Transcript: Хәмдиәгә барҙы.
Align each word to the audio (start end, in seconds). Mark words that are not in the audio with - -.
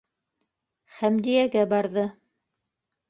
Хәмдиәгә 1.01 1.67
барҙы. 1.75 2.07